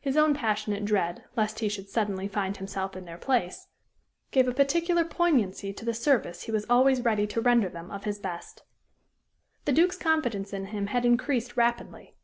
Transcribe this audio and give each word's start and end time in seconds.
His 0.00 0.16
own 0.16 0.32
passionate 0.32 0.86
dread 0.86 1.24
lest 1.36 1.58
he 1.58 1.68
should 1.68 1.90
suddenly 1.90 2.26
find 2.26 2.56
himself 2.56 2.96
in 2.96 3.04
their 3.04 3.18
place, 3.18 3.68
gave 4.30 4.48
a 4.48 4.54
particular 4.54 5.04
poignancy 5.04 5.74
to 5.74 5.84
the 5.84 5.92
service 5.92 6.44
he 6.44 6.50
was 6.50 6.64
always 6.70 7.02
ready 7.04 7.26
to 7.26 7.42
render 7.42 7.68
them 7.68 7.90
of 7.90 8.04
his 8.04 8.18
best. 8.18 8.62
The 9.66 9.72
Duke's 9.74 9.98
confidence 9.98 10.54
in 10.54 10.68
him 10.68 10.86
had 10.86 11.04
increased 11.04 11.58
rapidly. 11.58 12.14